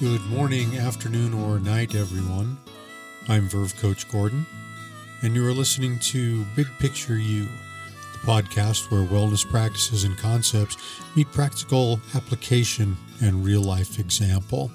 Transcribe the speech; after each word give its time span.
Good 0.00 0.26
morning, 0.26 0.76
afternoon, 0.76 1.32
or 1.32 1.60
night, 1.60 1.94
everyone. 1.94 2.58
I'm 3.28 3.48
Verve 3.48 3.76
Coach 3.76 4.10
Gordon, 4.10 4.44
and 5.22 5.36
you 5.36 5.46
are 5.46 5.52
listening 5.52 6.00
to 6.00 6.44
Big 6.56 6.66
Picture 6.80 7.16
You, 7.16 7.44
the 7.44 8.18
podcast 8.26 8.90
where 8.90 9.02
wellness 9.02 9.48
practices 9.48 10.02
and 10.02 10.18
concepts 10.18 10.76
meet 11.14 11.30
practical 11.30 12.00
application 12.16 12.96
and 13.22 13.44
real 13.44 13.60
life 13.62 14.00
example. 14.00 14.72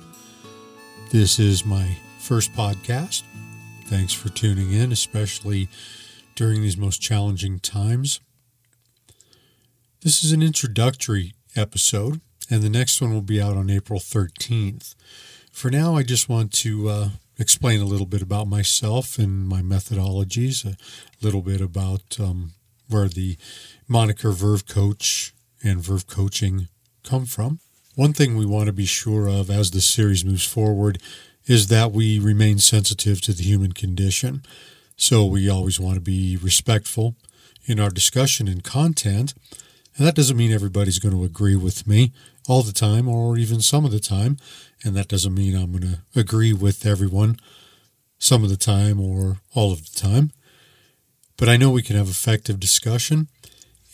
This 1.12 1.38
is 1.38 1.66
my 1.66 1.98
first 2.20 2.54
podcast. 2.54 3.24
Thanks 3.88 4.14
for 4.14 4.30
tuning 4.30 4.72
in, 4.72 4.94
especially 4.94 5.68
during 6.36 6.62
these 6.62 6.78
most 6.78 7.02
challenging 7.02 7.60
times. 7.60 8.22
This 10.00 10.24
is 10.24 10.32
an 10.32 10.42
introductory 10.42 11.34
episode, 11.58 12.22
and 12.50 12.64
the 12.64 12.70
next 12.70 13.00
one 13.02 13.14
will 13.14 13.22
be 13.22 13.42
out 13.42 13.56
on 13.56 13.70
April 13.70 14.00
13th. 14.00 14.96
For 15.52 15.70
now, 15.70 15.96
I 15.96 16.04
just 16.04 16.28
want 16.28 16.52
to 16.54 16.90
uh, 16.90 17.10
explain 17.38 17.82
a 17.82 17.86
little 17.86 18.06
bit 18.06 18.22
about 18.22 18.48
myself 18.48 19.20
and 19.20 19.48
my 19.48 19.62
methodologies, 19.62 20.66
a 20.66 20.76
little 21.22 21.42
bit 21.42 21.62
about 21.62 22.18
um, 22.20 22.54
where 22.88 23.08
the 23.08 23.38
moniker 23.88 24.32
Verve 24.32 24.66
Coach 24.66 25.34
and 25.64 25.82
Verve 25.82 26.08
Coaching 26.08 26.68
come 27.04 27.26
from. 27.26 27.60
One 27.96 28.14
thing 28.14 28.36
we 28.36 28.46
want 28.46 28.68
to 28.68 28.74
be 28.74 28.86
sure 28.86 29.28
of 29.28 29.50
as 29.50 29.72
the 29.72 29.82
series 29.82 30.24
moves 30.24 30.46
forward 30.46 31.02
is 31.46 31.68
that 31.68 31.92
we 31.92 32.20
remain 32.20 32.60
sensitive 32.60 33.22
to 33.22 33.34
the 33.34 33.44
human 33.44 33.74
condition. 33.74 34.44
So 34.96 35.26
we 35.26 35.50
always 35.50 35.80
want 35.80 35.96
to 35.96 36.02
be 36.02 36.38
respectful 36.38 37.16
in 37.66 37.80
our 37.80 37.90
discussion 37.90 38.48
and 38.48 38.64
content 38.64 39.34
and 40.00 40.08
that 40.08 40.16
doesn't 40.16 40.38
mean 40.38 40.54
everybody's 40.54 40.98
going 40.98 41.14
to 41.14 41.26
agree 41.26 41.58
with 41.58 41.86
me 41.86 42.14
all 42.48 42.64
the 42.64 42.72
time 42.72 43.08
or 43.08 43.38
even 43.38 43.62
some 43.62 43.86
of 43.86 43.92
the 43.92 44.00
time. 44.00 44.38
And 44.84 44.96
that 44.96 45.08
doesn't 45.08 45.34
mean 45.34 45.56
I'm 45.56 45.72
going 45.72 45.82
to 45.82 46.00
agree 46.20 46.54
with 46.54 46.86
everyone 46.86 47.38
some 48.18 48.44
of 48.44 48.50
the 48.50 48.58
time 48.58 49.00
or 49.00 49.40
all 49.54 49.72
of 49.72 49.92
the 49.92 50.00
time. 50.00 50.32
But 51.38 51.50
I 51.50 51.58
know 51.58 51.70
we 51.70 51.82
can 51.82 51.96
have 51.96 52.10
effective 52.10 52.60
discussion 52.60 53.28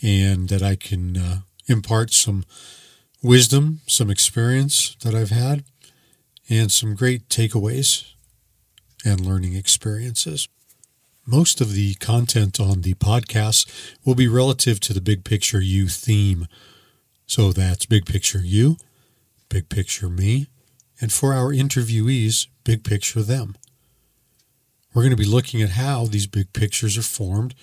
and 0.01 0.49
that 0.49 0.63
I 0.63 0.75
can 0.75 1.17
uh, 1.17 1.39
impart 1.67 2.11
some 2.11 2.43
wisdom, 3.21 3.81
some 3.87 4.09
experience 4.09 4.95
that 5.03 5.15
I've 5.15 5.29
had, 5.29 5.63
and 6.49 6.71
some 6.71 6.95
great 6.95 7.29
takeaways 7.29 8.05
and 9.03 9.21
learning 9.21 9.55
experiences. 9.55 10.47
Most 11.25 11.59
of 11.59 11.73
the 11.73 11.95
content 11.95 12.59
on 12.59 12.81
the 12.81 12.93
podcast 12.95 13.95
will 14.05 14.13
be 14.13 14.27
relative 14.27 14.79
to 14.81 14.93
the 14.93 15.01
Big 15.01 15.23
Picture 15.23 15.61
You 15.61 15.87
theme. 15.87 16.47
So 17.27 17.51
that's 17.51 17.85
Big 17.85 18.05
Picture 18.05 18.41
You, 18.43 18.77
Big 19.49 19.67
Picture 19.67 20.09
Me, 20.09 20.47
and 21.01 21.11
for 21.11 21.33
our 21.33 21.51
interviewees, 21.51 22.47
Big 22.63 22.83
Picture 22.83 23.23
Them. 23.23 23.55
We're 24.93 25.01
going 25.01 25.09
to 25.09 25.17
be 25.17 25.25
looking 25.25 25.61
at 25.61 25.71
how 25.71 26.05
these 26.05 26.27
big 26.27 26.53
pictures 26.53 26.97
are 26.97 27.01
formed 27.01 27.55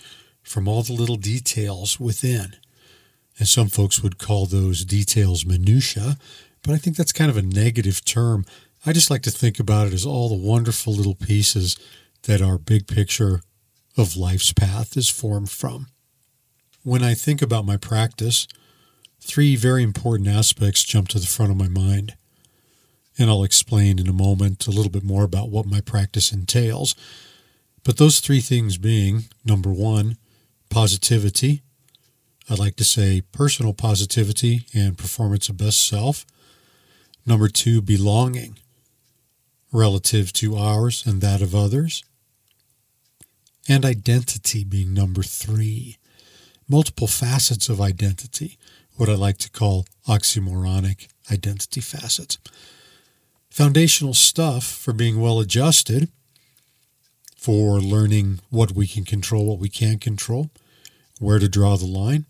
from 0.43 0.69
all 0.69 0.83
the 0.83 0.93
little 0.93 1.17
details 1.17 1.99
within. 1.99 2.57
And 3.39 3.49
some 3.49 3.69
folks 3.69 4.03
would 4.03 4.19
call 4.19 4.47
those 4.47 4.85
details 4.85 5.47
minutia, 5.47 6.19
but 6.63 6.75
I 6.75 6.79
think 6.79 6.97
that's 6.97 7.13
kind 7.13 7.31
of 7.31 7.37
a 7.37 7.43
negative 7.43 8.05
term. 8.05 8.45
I 8.85 8.93
just 8.93 9.11
like 9.11 9.23
to 9.23 9.31
think 9.31 9.59
about 9.59 9.87
it 9.87 9.95
as 9.95 10.05
all 10.05 10.29
the 10.29 10.35
wonderful 10.35 10.93
little 10.93 11.15
pieces 11.15 11.79
that 12.25 12.43
our 12.43 12.59
big 12.59 12.87
picture 12.87 13.41
of 13.97 14.17
life's 14.17 14.53
path 14.53 14.97
is 14.97 15.09
formed 15.09 15.51
from. 15.51 15.87
When 16.83 17.03
I 17.03 17.15
think 17.15 17.41
about 17.41 17.65
my 17.65 17.77
practice, 17.77 18.47
three 19.23 19.56
very 19.56 19.83
important 19.83 20.28
aspects 20.28 20.83
jump 20.83 21.09
to 21.09 21.19
the 21.19 21.27
front 21.27 21.53
of 21.53 21.56
my 21.56 21.69
mind. 21.69 22.17
And 23.19 23.31
I'll 23.31 23.45
explain 23.45 23.98
in 23.98 24.09
a 24.09 24.12
moment 24.12 24.67
a 24.67 24.70
little 24.70 24.91
bit 24.91 25.05
more 25.05 25.23
about 25.23 25.51
what 25.51 25.67
my 25.67 25.81
practice 25.81 26.33
entails. 26.33 26.95
But 27.84 27.97
those 27.97 28.20
three 28.20 28.41
things 28.41 28.78
being 28.78 29.25
number 29.44 29.71
one, 29.71 30.16
positivity. 30.71 31.62
I'd 32.50 32.59
like 32.59 32.77
to 32.77 32.84
say 32.84 33.22
personal 33.33 33.72
positivity 33.72 34.66
and 34.75 34.99
performance 34.99 35.49
of 35.49 35.56
best 35.56 35.87
self. 35.87 36.27
Number 37.25 37.49
two, 37.49 37.81
belonging 37.81 38.59
relative 39.72 40.33
to 40.34 40.56
ours 40.56 41.04
and 41.06 41.21
that 41.21 41.41
of 41.41 41.54
others 41.54 42.04
and 43.69 43.84
identity 43.84 44.65
being 44.65 44.93
number 44.93 45.22
three. 45.22 45.99
Multiple 46.69 47.06
facets 47.06 47.69
of 47.69 47.81
identity, 47.81 48.59
what 48.97 49.08
I 49.08 49.14
like 49.14 49.38
to 49.38 49.50
call 49.50 49.86
oxymoronic 50.06 51.08
identity 51.30 51.80
facets. 51.80 52.38
Foundational 53.50 54.14
stuff 54.14 54.64
for 54.64 54.92
being 54.92 55.20
well 55.20 55.41
adjusted, 55.41 56.08
for 57.36 57.80
learning 57.80 58.41
what 58.50 58.72
we 58.72 58.86
can 58.86 59.04
control, 59.04 59.47
what 59.47 59.58
we 59.58 59.69
can't 59.69 60.00
control, 60.00 60.50
where 61.19 61.38
to 61.38 61.48
draw 61.48 61.76
the 61.76 61.86
line, 61.86 62.26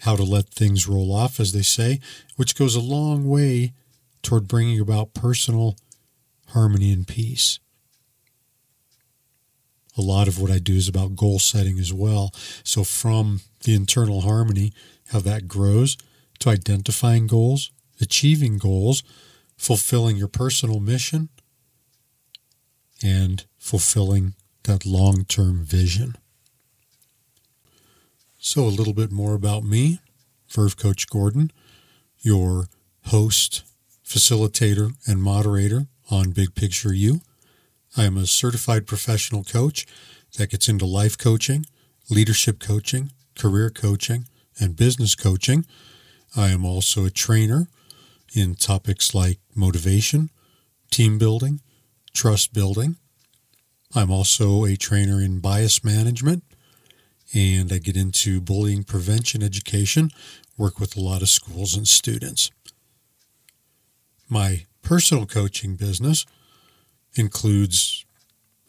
how 0.00 0.16
to 0.16 0.22
let 0.22 0.48
things 0.48 0.88
roll 0.88 1.12
off, 1.12 1.40
as 1.40 1.52
they 1.52 1.62
say, 1.62 2.00
which 2.36 2.54
goes 2.54 2.74
a 2.74 2.80
long 2.80 3.28
way 3.28 3.72
toward 4.22 4.48
bringing 4.48 4.80
about 4.80 5.14
personal 5.14 5.76
harmony 6.48 6.92
and 6.92 7.06
peace 7.06 7.58
a 9.96 10.02
lot 10.02 10.28
of 10.28 10.40
what 10.40 10.50
I 10.50 10.58
do 10.58 10.74
is 10.74 10.88
about 10.88 11.16
goal 11.16 11.38
setting 11.38 11.78
as 11.78 11.92
well. 11.92 12.32
So, 12.64 12.84
from 12.84 13.40
the 13.64 13.74
internal 13.74 14.22
harmony, 14.22 14.72
how 15.10 15.20
that 15.20 15.48
grows, 15.48 15.96
to 16.40 16.50
identifying 16.50 17.26
goals, 17.26 17.70
achieving 18.00 18.58
goals, 18.58 19.02
fulfilling 19.56 20.16
your 20.16 20.28
personal 20.28 20.80
mission, 20.80 21.28
and 23.02 23.44
fulfilling 23.58 24.34
that 24.64 24.86
long 24.86 25.24
term 25.24 25.64
vision. 25.64 26.16
So, 28.38 28.62
a 28.62 28.76
little 28.76 28.94
bit 28.94 29.12
more 29.12 29.34
about 29.34 29.64
me, 29.64 30.00
Verve 30.48 30.76
Coach 30.76 31.08
Gordon, 31.08 31.52
your 32.20 32.66
host, 33.06 33.64
facilitator, 34.06 34.92
and 35.06 35.22
moderator 35.22 35.86
on 36.10 36.30
Big 36.30 36.54
Picture 36.54 36.92
You. 36.92 37.20
I 37.96 38.04
am 38.04 38.16
a 38.16 38.26
certified 38.26 38.86
professional 38.86 39.44
coach 39.44 39.86
that 40.38 40.50
gets 40.50 40.68
into 40.68 40.86
life 40.86 41.18
coaching, 41.18 41.66
leadership 42.08 42.60
coaching, 42.60 43.10
career 43.36 43.68
coaching, 43.68 44.26
and 44.60 44.76
business 44.76 45.14
coaching. 45.14 45.66
I 46.36 46.50
am 46.50 46.64
also 46.64 47.04
a 47.04 47.10
trainer 47.10 47.68
in 48.34 48.54
topics 48.54 49.14
like 49.14 49.38
motivation, 49.54 50.30
team 50.90 51.18
building, 51.18 51.60
trust 52.14 52.52
building. 52.52 52.96
I'm 53.94 54.10
also 54.10 54.64
a 54.64 54.76
trainer 54.76 55.20
in 55.20 55.40
bias 55.40 55.82
management, 55.82 56.44
and 57.34 57.72
I 57.72 57.78
get 57.78 57.96
into 57.96 58.40
bullying 58.40 58.84
prevention 58.84 59.42
education, 59.42 60.10
work 60.56 60.78
with 60.78 60.96
a 60.96 61.00
lot 61.00 61.22
of 61.22 61.28
schools 61.28 61.74
and 61.74 61.88
students. 61.88 62.50
My 64.28 64.66
personal 64.82 65.26
coaching 65.26 65.74
business 65.74 66.24
includes 67.16 68.04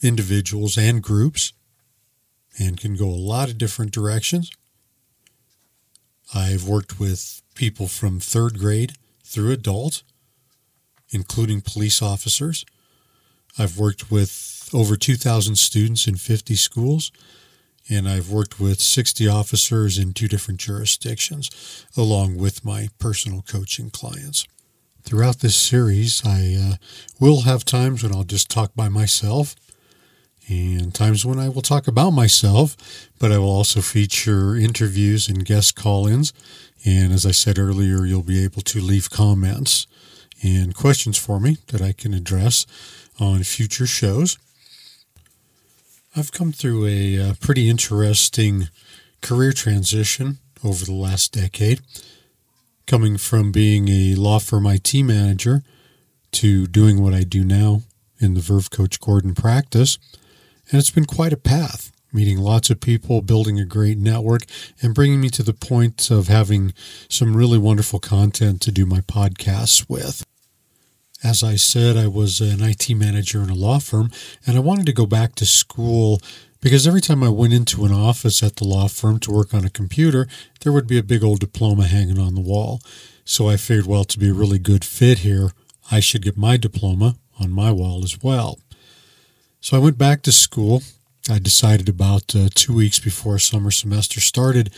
individuals 0.02 0.78
and 0.78 1.04
groups 1.04 1.54
and 2.60 2.80
can 2.80 2.96
go 2.96 3.06
a 3.06 3.26
lot 3.32 3.50
of 3.50 3.58
different 3.58 3.92
directions. 3.92 4.52
I've 6.34 6.68
worked 6.68 7.00
with 7.00 7.42
people 7.56 7.88
from 7.88 8.20
third 8.20 8.58
grade 8.60 8.94
through 9.24 9.52
adult, 9.52 10.04
including 11.10 11.62
police 11.62 12.02
officers. 12.02 12.66
I've 13.58 13.78
worked 13.78 14.10
with 14.10 14.70
over 14.74 14.96
2,000 14.96 15.58
students 15.58 16.08
in 16.08 16.16
50 16.16 16.56
schools, 16.56 17.12
and 17.90 18.08
I've 18.08 18.30
worked 18.30 18.60
with 18.60 18.80
60 18.80 19.28
officers 19.28 19.98
in 19.98 20.14
two 20.14 20.28
different 20.28 20.60
jurisdictions, 20.60 21.86
along 21.98 22.38
with 22.38 22.64
my 22.64 22.90
personal 22.98 23.42
coaching 23.42 23.90
clients 23.90 24.48
throughout 25.04 25.40
this 25.40 25.56
series, 25.56 26.22
I 26.26 26.56
uh, 26.60 26.76
will 27.20 27.42
have 27.42 27.66
times 27.66 28.04
when 28.04 28.14
I'll 28.14 28.24
just 28.24 28.50
talk 28.50 28.72
by 28.76 28.90
myself 28.90 29.56
and 30.52 30.94
times 30.94 31.26
when 31.26 31.40
I 31.40 31.48
will 31.48 31.62
talk 31.62 31.88
about 31.88 32.10
myself, 32.12 32.76
but 33.20 33.32
I 33.32 33.38
will 33.38 33.50
also 33.50 33.80
feature 33.80 34.56
interviews 34.56 35.30
and 35.30 35.46
guest 35.46 35.76
call 35.76 36.08
ins. 36.08 36.34
And 36.84 37.14
as 37.14 37.26
I 37.26 37.32
said 37.32 37.58
earlier, 37.58 38.06
you'll 38.06 38.22
be 38.22 38.44
able 38.44 38.62
to 38.64 38.82
leave 38.82 39.10
comments 39.10 39.88
and 40.44 40.76
questions 40.76 41.18
for 41.18 41.40
me 41.40 41.58
that 41.68 41.82
I 41.82 41.94
can 41.94 42.14
address 42.14 42.66
on 43.18 43.44
future 43.44 43.86
shows. 43.86 44.38
I've 46.18 46.34
come 46.34 46.52
through 46.52 46.86
a, 46.86 47.16
a 47.16 47.30
uh, 47.30 47.34
pretty 47.40 47.70
interesting 47.70 48.68
career 49.22 49.54
transition 49.54 50.40
over 50.64 50.84
the 50.84 50.94
last 50.94 51.32
decade 51.32 51.80
coming 52.88 53.18
from 53.18 53.54
being 53.54 53.88
a 53.88 54.16
law 54.16 54.40
firm 54.40 54.66
IT 54.66 54.94
manager 54.96 55.64
to 56.34 56.68
doing 56.68 57.02
what 57.02 57.14
I 57.14 57.24
do 57.24 57.46
now 57.46 57.84
in 58.20 58.34
the 58.34 58.42
Verve 58.42 58.70
Coach 58.70 59.00
Gordon 59.00 59.34
practice. 59.34 59.98
And 60.72 60.80
it's 60.80 60.90
been 60.90 61.06
quite 61.06 61.34
a 61.34 61.38
path, 61.38 61.92
meeting 62.14 62.38
lots 62.38 62.70
of 62.70 62.80
people, 62.80 63.22
building 63.22 63.60
a 63.60 63.66
great 63.66 63.98
network, 63.98 64.44
and 64.82 64.96
bringing 64.96 65.20
me 65.20 65.30
to 65.32 65.44
the 65.44 65.54
point 65.54 66.10
of 66.10 66.30
having 66.30 66.74
some 67.10 67.36
really 67.36 67.58
wonderful 67.58 68.00
content 68.00 68.62
to 68.62 68.72
do 68.72 68.86
my 68.86 69.02
podcasts 69.02 69.90
with. 69.90 70.26
As 71.24 71.44
I 71.44 71.56
said, 71.56 71.98
I 71.98 72.08
was 72.08 72.40
an 72.40 72.64
IT 72.64 72.90
manager 72.96 73.44
in 73.44 73.50
a 73.50 73.56
law 73.56 73.80
firm, 73.80 74.12
and 74.48 74.56
I 74.56 74.62
wanted 74.62 74.86
to 74.86 74.94
go 74.94 75.06
back 75.06 75.36
to 75.36 75.46
school 75.46 76.22
because 76.62 76.88
every 76.88 77.02
time 77.02 77.22
I 77.22 77.30
went 77.30 77.54
into 77.54 77.84
an 77.84 77.92
office 77.92 78.42
at 78.42 78.56
the 78.56 78.64
law 78.64 78.88
firm 78.88 79.20
to 79.22 79.32
work 79.32 79.54
on 79.54 79.66
a 79.66 79.70
computer, 79.70 80.28
there 80.62 80.72
would 80.72 80.88
be 80.88 80.98
a 80.98 81.04
big 81.04 81.22
old 81.22 81.42
diploma 81.42 81.86
hanging 81.86 82.18
on 82.18 82.34
the 82.34 82.42
wall. 82.42 82.80
So 83.26 83.50
I 83.50 83.58
figured, 83.58 83.88
well, 83.88 84.06
to 84.06 84.18
be 84.18 84.30
a 84.30 84.34
really 84.34 84.60
good 84.60 84.86
fit 84.86 85.20
here, 85.20 85.52
I 85.92 86.00
should 86.00 86.22
get 86.22 86.38
my 86.38 86.56
diploma 86.56 87.16
on 87.40 87.52
my 87.52 87.72
wall 87.72 88.04
as 88.04 88.24
well. 88.24 88.60
So 89.64 89.78
I 89.78 89.80
went 89.80 90.00
back 90.00 90.24
to 90.24 90.32
school. 90.32 90.82
I 91.30 91.38
decided 91.38 91.88
about 91.88 92.36
uh, 92.36 92.50
two 92.56 92.74
weeks 92.74 92.98
before 92.98 93.38
summer 93.38 93.70
semester 93.70 94.20
started, 94.20 94.74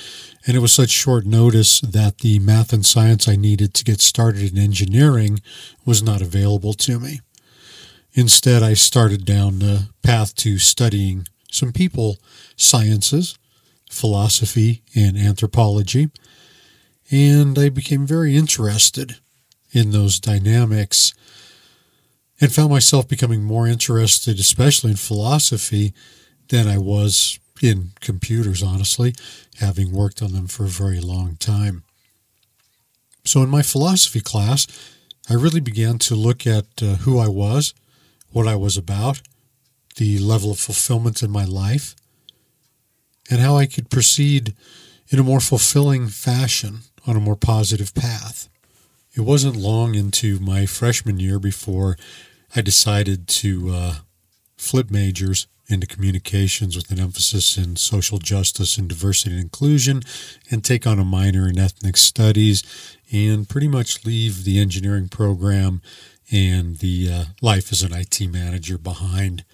and 0.45 0.57
it 0.57 0.59
was 0.59 0.73
such 0.73 0.89
short 0.89 1.25
notice 1.25 1.79
that 1.79 2.17
the 2.17 2.39
math 2.39 2.73
and 2.73 2.85
science 2.85 3.25
I 3.25 3.37
needed 3.37 3.73
to 3.75 3.85
get 3.85 4.01
started 4.01 4.51
in 4.51 4.57
engineering 4.61 5.39
was 5.85 6.03
not 6.03 6.21
available 6.21 6.73
to 6.73 6.99
me. 6.99 7.21
Instead, 8.11 8.61
I 8.61 8.73
started 8.73 9.23
down 9.23 9.59
the 9.59 9.87
path 10.01 10.35
to 10.35 10.57
studying 10.57 11.29
some 11.49 11.71
people 11.71 12.17
sciences, 12.57 13.37
philosophy, 13.89 14.83
and 14.93 15.17
anthropology, 15.17 16.09
and 17.09 17.57
I 17.57 17.69
became 17.69 18.05
very 18.05 18.35
interested 18.35 19.15
in 19.71 19.91
those 19.91 20.19
dynamics 20.19 21.13
and 22.41 22.51
found 22.51 22.71
myself 22.71 23.07
becoming 23.07 23.43
more 23.43 23.67
interested, 23.67 24.39
especially 24.39 24.91
in 24.91 24.97
philosophy, 24.97 25.93
than 26.49 26.67
I 26.67 26.77
was 26.77 27.39
in 27.61 27.91
computers, 28.01 28.61
honestly, 28.61 29.15
having 29.59 29.91
worked 29.91 30.21
on 30.21 30.33
them 30.33 30.47
for 30.47 30.65
a 30.65 30.69
very 30.69 30.99
long 30.99 31.37
time. 31.37 31.83
So, 33.23 33.41
in 33.41 33.49
my 33.49 33.61
philosophy 33.61 34.19
class, 34.19 34.67
I 35.29 35.35
really 35.35 35.61
began 35.61 35.97
to 35.99 36.15
look 36.15 36.45
at 36.45 36.65
uh, 36.81 36.95
who 36.95 37.17
I 37.19 37.29
was, 37.29 37.73
what 38.31 38.47
I 38.47 38.55
was 38.55 38.75
about, 38.75 39.21
the 39.95 40.19
level 40.19 40.51
of 40.51 40.59
fulfillment 40.59 41.23
in 41.23 41.31
my 41.31 41.45
life, 41.45 41.95
and 43.29 43.39
how 43.39 43.55
I 43.55 43.65
could 43.65 43.89
proceed 43.89 44.53
in 45.09 45.19
a 45.19 45.23
more 45.23 45.39
fulfilling 45.39 46.07
fashion 46.07 46.79
on 47.07 47.15
a 47.15 47.21
more 47.21 47.35
positive 47.35 47.93
path. 47.93 48.49
It 49.15 49.21
wasn't 49.21 49.55
long 49.55 49.93
into 49.93 50.39
my 50.39 50.65
freshman 50.65 51.19
year 51.19 51.37
before 51.37 51.97
I 52.55 52.61
decided 52.61 53.27
to 53.27 53.69
uh, 53.69 53.95
flip 54.57 54.89
majors 54.89 55.45
into 55.67 55.85
communications 55.85 56.75
with 56.75 56.89
an 56.89 56.99
emphasis 56.99 57.55
in 57.55 57.75
social 57.75 58.17
justice 58.17 58.75
and 58.75 58.89
diversity 58.89 59.35
and 59.35 59.39
inclusion, 59.39 60.01
and 60.49 60.63
take 60.63 60.87
on 60.87 60.97
a 60.97 61.05
minor 61.05 61.47
in 61.47 61.59
ethnic 61.59 61.95
studies, 61.95 62.63
and 63.11 63.47
pretty 63.47 63.67
much 63.67 64.03
leave 64.03 64.45
the 64.45 64.59
engineering 64.59 65.09
program 65.09 65.81
and 66.31 66.77
the 66.77 67.11
uh, 67.11 67.25
life 67.39 67.71
as 67.71 67.83
an 67.83 67.93
IT 67.93 68.19
manager 68.31 68.79
behind 68.79 69.45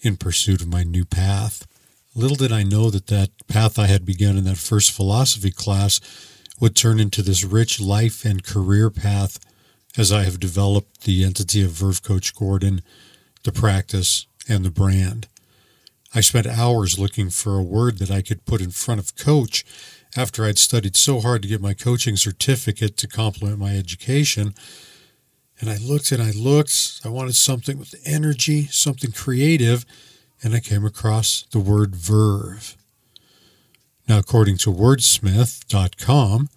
in 0.00 0.16
pursuit 0.16 0.62
of 0.62 0.68
my 0.68 0.84
new 0.84 1.04
path. 1.04 1.66
Little 2.14 2.36
did 2.36 2.50
I 2.50 2.62
know 2.62 2.88
that 2.88 3.08
that 3.08 3.30
path 3.46 3.78
I 3.78 3.86
had 3.88 4.06
begun 4.06 4.38
in 4.38 4.44
that 4.44 4.58
first 4.58 4.90
philosophy 4.90 5.50
class 5.50 6.00
would 6.62 6.76
turn 6.76 7.00
into 7.00 7.22
this 7.22 7.42
rich 7.42 7.80
life 7.80 8.24
and 8.24 8.44
career 8.44 8.88
path 8.88 9.40
as 9.98 10.12
I 10.12 10.22
have 10.22 10.38
developed 10.38 11.02
the 11.02 11.24
entity 11.24 11.60
of 11.64 11.72
Verve 11.72 12.04
Coach 12.04 12.36
Gordon, 12.36 12.82
the 13.42 13.50
practice, 13.50 14.26
and 14.48 14.64
the 14.64 14.70
brand. 14.70 15.26
I 16.14 16.20
spent 16.20 16.46
hours 16.46 17.00
looking 17.00 17.30
for 17.30 17.58
a 17.58 17.64
word 17.64 17.98
that 17.98 18.12
I 18.12 18.22
could 18.22 18.44
put 18.44 18.60
in 18.60 18.70
front 18.70 19.00
of 19.00 19.16
coach 19.16 19.64
after 20.16 20.44
I'd 20.44 20.56
studied 20.56 20.94
so 20.94 21.20
hard 21.20 21.42
to 21.42 21.48
get 21.48 21.60
my 21.60 21.74
coaching 21.74 22.16
certificate 22.16 22.96
to 22.98 23.08
complement 23.08 23.58
my 23.58 23.76
education. 23.76 24.54
And 25.60 25.68
I 25.68 25.78
looked 25.78 26.12
and 26.12 26.22
I 26.22 26.30
looked. 26.30 27.00
I 27.04 27.08
wanted 27.08 27.34
something 27.34 27.76
with 27.76 28.00
energy, 28.04 28.66
something 28.66 29.10
creative, 29.10 29.84
and 30.44 30.54
I 30.54 30.60
came 30.60 30.84
across 30.84 31.44
the 31.50 31.58
word 31.58 31.96
verve. 31.96 32.76
Now, 34.08 34.18
according 34.18 34.58
to 34.58 34.72
wordsmith.com, 34.72 36.48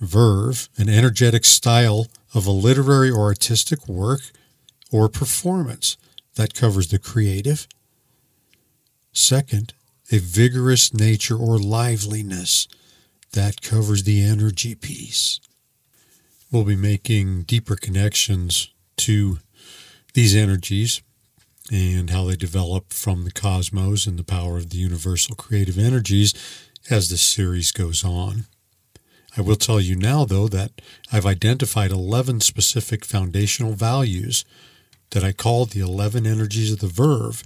verve, 0.00 0.68
an 0.76 0.88
energetic 0.88 1.44
style 1.44 2.06
of 2.34 2.46
a 2.46 2.50
literary 2.50 3.10
or 3.10 3.24
artistic 3.26 3.86
work 3.86 4.20
or 4.90 5.08
performance 5.08 5.96
that 6.36 6.54
covers 6.54 6.88
the 6.88 6.98
creative. 6.98 7.66
Second, 9.12 9.74
a 10.10 10.18
vigorous 10.18 10.92
nature 10.92 11.36
or 11.36 11.58
liveliness 11.58 12.66
that 13.32 13.62
covers 13.62 14.04
the 14.04 14.22
energy 14.22 14.74
piece. 14.74 15.40
We'll 16.50 16.64
be 16.64 16.76
making 16.76 17.44
deeper 17.44 17.76
connections 17.76 18.68
to 18.98 19.38
these 20.14 20.36
energies 20.36 21.00
and 21.70 22.10
how 22.10 22.24
they 22.24 22.36
develop 22.36 22.92
from 22.92 23.24
the 23.24 23.30
cosmos 23.30 24.06
and 24.06 24.18
the 24.18 24.24
power 24.24 24.56
of 24.56 24.70
the 24.70 24.78
universal 24.78 25.34
creative 25.34 25.78
energies 25.78 26.34
as 26.90 27.08
the 27.08 27.16
series 27.16 27.70
goes 27.70 28.04
on. 28.04 28.46
I 29.36 29.40
will 29.40 29.56
tell 29.56 29.80
you 29.80 29.96
now, 29.96 30.24
though, 30.24 30.48
that 30.48 30.82
I've 31.10 31.24
identified 31.24 31.90
11 31.90 32.40
specific 32.40 33.04
foundational 33.04 33.72
values 33.72 34.44
that 35.10 35.24
I 35.24 35.32
call 35.32 35.64
the 35.64 35.80
11 35.80 36.26
energies 36.26 36.72
of 36.72 36.80
the 36.80 36.88
Verve 36.88 37.44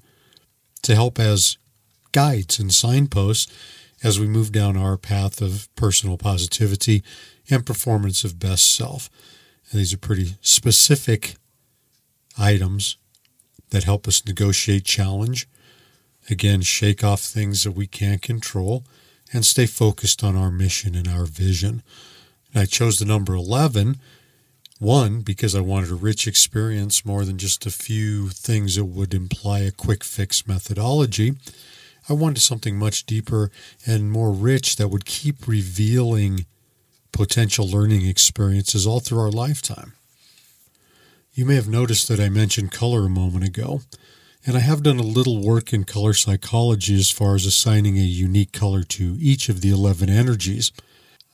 to 0.82 0.94
help 0.94 1.18
as 1.18 1.58
guides 2.12 2.58
and 2.58 2.72
signposts 2.72 3.52
as 4.02 4.18
we 4.18 4.26
move 4.26 4.52
down 4.52 4.76
our 4.76 4.96
path 4.96 5.40
of 5.40 5.68
personal 5.76 6.16
positivity 6.16 7.02
and 7.50 7.66
performance 7.66 8.24
of 8.24 8.38
best 8.38 8.74
self. 8.74 9.08
And 9.70 9.80
these 9.80 9.92
are 9.92 9.98
pretty 9.98 10.36
specific 10.40 11.34
items 12.38 12.96
that 13.70 13.84
help 13.84 14.06
us 14.06 14.24
negotiate 14.24 14.84
challenge. 14.84 15.48
Again, 16.28 16.62
shake 16.62 17.04
off 17.04 17.20
things 17.20 17.64
that 17.64 17.72
we 17.72 17.86
can't 17.86 18.22
control 18.22 18.84
and 19.32 19.44
stay 19.44 19.66
focused 19.66 20.22
on 20.22 20.36
our 20.36 20.50
mission 20.50 20.94
and 20.94 21.08
our 21.08 21.24
vision. 21.24 21.82
And 22.52 22.62
I 22.62 22.64
chose 22.64 22.98
the 22.98 23.04
number 23.04 23.34
11, 23.34 23.98
one, 24.78 25.20
because 25.20 25.54
I 25.54 25.60
wanted 25.60 25.90
a 25.90 25.94
rich 25.94 26.26
experience 26.26 27.04
more 27.04 27.24
than 27.24 27.38
just 27.38 27.66
a 27.66 27.70
few 27.70 28.28
things 28.28 28.76
that 28.76 28.84
would 28.84 29.14
imply 29.14 29.60
a 29.60 29.70
quick 29.70 30.04
fix 30.04 30.46
methodology. 30.46 31.34
I 32.08 32.12
wanted 32.12 32.40
something 32.40 32.78
much 32.78 33.04
deeper 33.04 33.50
and 33.86 34.12
more 34.12 34.30
rich 34.30 34.76
that 34.76 34.88
would 34.88 35.04
keep 35.04 35.48
revealing 35.48 36.46
potential 37.10 37.68
learning 37.68 38.06
experiences 38.06 38.86
all 38.86 39.00
through 39.00 39.20
our 39.20 39.30
lifetime. 39.30 39.94
You 41.36 41.44
may 41.44 41.56
have 41.56 41.68
noticed 41.68 42.08
that 42.08 42.18
I 42.18 42.30
mentioned 42.30 42.72
color 42.72 43.04
a 43.04 43.10
moment 43.10 43.44
ago, 43.44 43.82
and 44.46 44.56
I 44.56 44.60
have 44.60 44.82
done 44.82 44.98
a 44.98 45.02
little 45.02 45.42
work 45.42 45.70
in 45.70 45.84
color 45.84 46.14
psychology 46.14 46.94
as 46.94 47.10
far 47.10 47.34
as 47.34 47.44
assigning 47.44 47.98
a 47.98 48.00
unique 48.00 48.52
color 48.52 48.82
to 48.84 49.18
each 49.20 49.50
of 49.50 49.60
the 49.60 49.68
11 49.68 50.08
energies. 50.08 50.72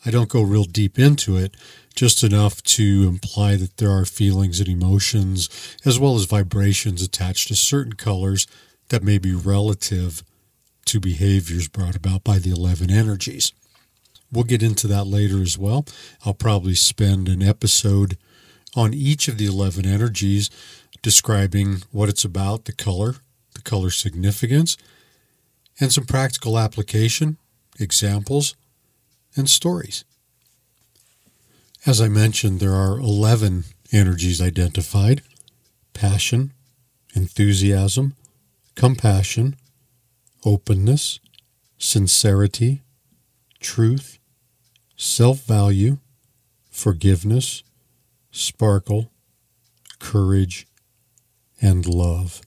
I 0.04 0.10
don't 0.10 0.28
go 0.28 0.42
real 0.42 0.64
deep 0.64 0.98
into 0.98 1.36
it, 1.36 1.56
just 1.94 2.24
enough 2.24 2.64
to 2.64 3.06
imply 3.06 3.54
that 3.54 3.76
there 3.76 3.92
are 3.92 4.04
feelings 4.04 4.58
and 4.58 4.68
emotions, 4.68 5.48
as 5.84 6.00
well 6.00 6.16
as 6.16 6.24
vibrations 6.24 7.00
attached 7.00 7.46
to 7.46 7.54
certain 7.54 7.92
colors 7.92 8.48
that 8.88 9.04
may 9.04 9.18
be 9.18 9.32
relative 9.32 10.24
to 10.86 10.98
behaviors 10.98 11.68
brought 11.68 11.94
about 11.94 12.24
by 12.24 12.40
the 12.40 12.50
11 12.50 12.90
energies. 12.90 13.52
We'll 14.32 14.42
get 14.42 14.64
into 14.64 14.88
that 14.88 15.06
later 15.06 15.40
as 15.40 15.56
well. 15.56 15.86
I'll 16.26 16.34
probably 16.34 16.74
spend 16.74 17.28
an 17.28 17.40
episode 17.40 18.18
on 18.74 18.94
each 18.94 19.28
of 19.28 19.38
the 19.38 19.46
11 19.46 19.86
energies, 19.86 20.50
describing 21.02 21.82
what 21.90 22.08
it's 22.08 22.24
about, 22.24 22.64
the 22.64 22.72
color, 22.72 23.16
the 23.54 23.62
color 23.62 23.90
significance, 23.90 24.76
and 25.80 25.92
some 25.92 26.04
practical 26.04 26.58
application, 26.58 27.36
examples, 27.78 28.54
and 29.36 29.48
stories. 29.48 30.04
As 31.84 32.00
I 32.00 32.08
mentioned, 32.08 32.60
there 32.60 32.74
are 32.74 32.98
11 32.98 33.64
energies 33.92 34.40
identified 34.40 35.22
passion, 35.92 36.52
enthusiasm, 37.14 38.14
compassion, 38.74 39.56
openness, 40.44 41.20
sincerity, 41.78 42.82
truth, 43.60 44.18
self 44.96 45.40
value, 45.40 45.98
forgiveness, 46.70 47.62
sparkle, 48.32 49.12
courage, 50.00 50.66
and 51.60 51.86
love. 51.86 52.40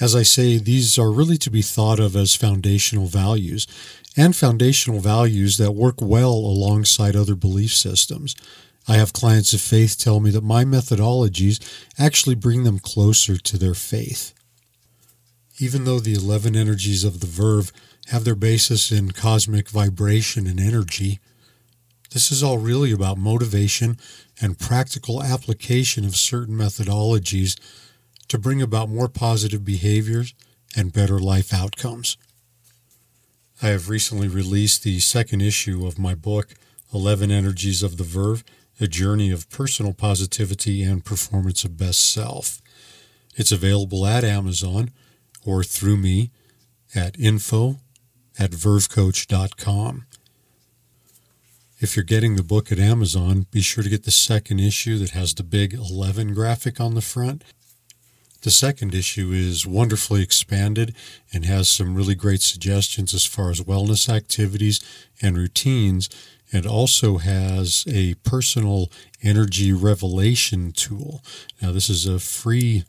As 0.00 0.14
I 0.14 0.22
say, 0.22 0.58
these 0.58 0.98
are 0.98 1.10
really 1.10 1.36
to 1.38 1.50
be 1.50 1.62
thought 1.62 1.98
of 1.98 2.14
as 2.14 2.34
foundational 2.34 3.06
values 3.06 3.66
and 4.16 4.36
foundational 4.36 5.00
values 5.00 5.56
that 5.56 5.72
work 5.72 6.00
well 6.00 6.32
alongside 6.32 7.16
other 7.16 7.34
belief 7.34 7.72
systems. 7.72 8.36
I 8.88 8.94
have 8.94 9.12
clients 9.12 9.52
of 9.52 9.60
faith 9.60 9.98
tell 9.98 10.20
me 10.20 10.30
that 10.30 10.42
my 10.42 10.64
methodologies 10.64 11.60
actually 11.98 12.34
bring 12.34 12.64
them 12.64 12.78
closer 12.78 13.36
to 13.36 13.56
their 13.56 13.74
faith. 13.74 14.34
Even 15.58 15.84
though 15.84 16.00
the 16.00 16.14
11 16.14 16.56
energies 16.56 17.04
of 17.04 17.20
the 17.20 17.26
Verve 17.26 17.72
have 18.08 18.24
their 18.24 18.34
basis 18.34 18.90
in 18.90 19.12
cosmic 19.12 19.68
vibration 19.68 20.46
and 20.46 20.58
energy, 20.58 21.20
This 22.12 22.30
is 22.30 22.42
all 22.42 22.58
really 22.58 22.92
about 22.92 23.16
motivation 23.16 23.96
and 24.40 24.58
practical 24.58 25.22
application 25.22 26.04
of 26.04 26.14
certain 26.14 26.54
methodologies 26.54 27.58
to 28.28 28.38
bring 28.38 28.60
about 28.60 28.90
more 28.90 29.08
positive 29.08 29.64
behaviors 29.64 30.34
and 30.76 30.92
better 30.92 31.18
life 31.18 31.54
outcomes. 31.54 32.18
I 33.62 33.68
have 33.68 33.88
recently 33.88 34.28
released 34.28 34.82
the 34.82 35.00
second 35.00 35.40
issue 35.40 35.86
of 35.86 35.98
my 35.98 36.14
book, 36.14 36.54
11 36.92 37.30
Energies 37.30 37.82
of 37.82 37.96
the 37.96 38.04
Verve 38.04 38.44
A 38.78 38.86
Journey 38.86 39.30
of 39.30 39.48
Personal 39.48 39.94
Positivity 39.94 40.82
and 40.82 41.04
Performance 41.04 41.64
of 41.64 41.78
Best 41.78 42.12
Self. 42.12 42.60
It's 43.36 43.52
available 43.52 44.06
at 44.06 44.24
Amazon 44.24 44.90
or 45.46 45.64
through 45.64 45.96
me 45.96 46.30
at 46.94 47.18
info 47.18 47.78
at 48.38 48.50
vervecoach.com. 48.50 50.06
If 51.82 51.96
you're 51.96 52.04
getting 52.04 52.36
the 52.36 52.44
book 52.44 52.70
at 52.70 52.78
Amazon, 52.78 53.46
be 53.50 53.60
sure 53.60 53.82
to 53.82 53.90
get 53.90 54.04
the 54.04 54.12
second 54.12 54.60
issue 54.60 54.98
that 54.98 55.10
has 55.10 55.34
the 55.34 55.42
big 55.42 55.74
11 55.74 56.32
graphic 56.32 56.80
on 56.80 56.94
the 56.94 57.00
front. 57.00 57.42
The 58.42 58.52
second 58.52 58.94
issue 58.94 59.32
is 59.32 59.66
wonderfully 59.66 60.22
expanded 60.22 60.94
and 61.32 61.44
has 61.44 61.68
some 61.68 61.96
really 61.96 62.14
great 62.14 62.40
suggestions 62.40 63.12
as 63.12 63.24
far 63.24 63.50
as 63.50 63.62
wellness 63.62 64.08
activities 64.08 64.78
and 65.20 65.36
routines, 65.36 66.08
and 66.52 66.66
also 66.66 67.18
has 67.18 67.84
a 67.88 68.14
personal 68.22 68.88
energy 69.20 69.72
revelation 69.72 70.70
tool. 70.70 71.20
Now, 71.60 71.72
this 71.72 71.90
is 71.90 72.06
a 72.06 72.20
free 72.20 72.84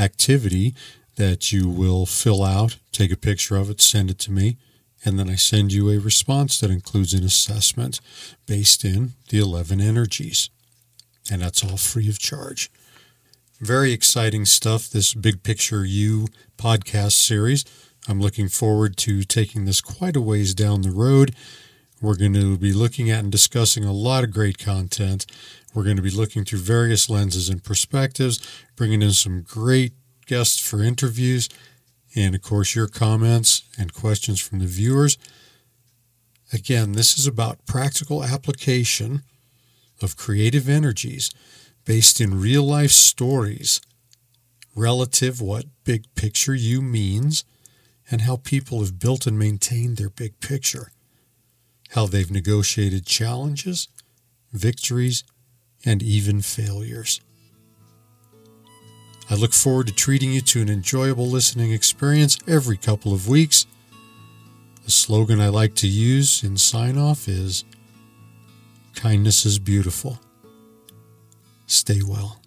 activity 0.00 0.74
that 1.14 1.52
you 1.52 1.68
will 1.68 2.06
fill 2.06 2.42
out, 2.42 2.76
take 2.90 3.12
a 3.12 3.16
picture 3.16 3.54
of 3.54 3.70
it, 3.70 3.80
send 3.80 4.10
it 4.10 4.18
to 4.18 4.32
me, 4.32 4.56
and 5.04 5.18
then 5.18 5.28
I 5.28 5.34
send 5.34 5.72
you 5.72 5.90
a 5.90 5.98
response 5.98 6.60
that 6.60 6.70
includes 6.70 7.12
an 7.12 7.24
assessment 7.24 8.00
based 8.46 8.84
in 8.84 9.12
the 9.28 9.38
11 9.40 9.80
energies. 9.80 10.50
And 11.30 11.42
that's 11.42 11.64
all 11.64 11.76
free 11.76 12.08
of 12.08 12.18
charge. 12.18 12.70
Very 13.60 13.92
exciting 13.92 14.44
stuff, 14.44 14.90
this 14.90 15.14
Big 15.14 15.42
Picture 15.42 15.84
You 15.84 16.26
podcast 16.56 17.12
series. 17.12 17.64
I'm 18.08 18.20
looking 18.20 18.48
forward 18.48 18.96
to 18.98 19.22
taking 19.22 19.64
this 19.64 19.80
quite 19.80 20.16
a 20.16 20.20
ways 20.20 20.54
down 20.54 20.82
the 20.82 20.90
road. 20.90 21.34
We're 22.00 22.16
going 22.16 22.34
to 22.34 22.58
be 22.58 22.72
looking 22.72 23.10
at 23.10 23.20
and 23.20 23.30
discussing 23.30 23.84
a 23.84 23.92
lot 23.92 24.24
of 24.24 24.32
great 24.32 24.58
content. 24.58 25.26
We're 25.72 25.84
going 25.84 25.96
to 25.96 26.02
be 26.02 26.10
looking 26.10 26.44
through 26.44 26.58
various 26.58 27.08
lenses 27.08 27.48
and 27.48 27.62
perspectives, 27.62 28.40
bringing 28.74 29.02
in 29.02 29.12
some 29.12 29.42
great 29.42 29.92
guests 30.26 30.58
for 30.58 30.82
interviews, 30.82 31.48
and 32.14 32.34
of 32.34 32.42
course, 32.42 32.74
your 32.74 32.88
comments 32.88 33.62
and 33.78 33.94
questions 33.94 34.40
from 34.40 34.58
the 34.58 34.66
viewers. 34.66 35.16
Again, 36.52 36.92
this 36.92 37.18
is 37.18 37.26
about 37.26 37.64
practical 37.66 38.22
application 38.22 39.22
of 40.02 40.16
creative 40.16 40.68
energies 40.68 41.30
based 41.84 42.20
in 42.20 42.40
real 42.40 42.64
life 42.64 42.90
stories 42.90 43.80
relative 44.74 45.40
what 45.40 45.66
big 45.84 46.04
picture 46.14 46.54
you 46.54 46.80
means 46.80 47.44
and 48.10 48.22
how 48.22 48.36
people 48.36 48.80
have 48.80 48.98
built 48.98 49.26
and 49.26 49.38
maintained 49.38 49.96
their 49.96 50.10
big 50.10 50.38
picture, 50.40 50.90
how 51.90 52.06
they've 52.06 52.30
negotiated 52.30 53.06
challenges, 53.06 53.88
victories, 54.52 55.24
and 55.84 56.02
even 56.02 56.40
failures. 56.40 57.20
I 59.32 59.34
look 59.34 59.54
forward 59.54 59.86
to 59.86 59.94
treating 59.94 60.30
you 60.30 60.42
to 60.42 60.60
an 60.60 60.68
enjoyable 60.68 61.26
listening 61.26 61.72
experience 61.72 62.38
every 62.46 62.76
couple 62.76 63.14
of 63.14 63.28
weeks. 63.28 63.66
The 64.84 64.90
slogan 64.90 65.40
I 65.40 65.48
like 65.48 65.74
to 65.76 65.88
use 65.88 66.44
in 66.44 66.58
sign 66.58 66.98
off 66.98 67.28
is 67.28 67.64
Kindness 68.94 69.46
is 69.46 69.58
beautiful. 69.58 70.20
Stay 71.66 72.02
well. 72.06 72.41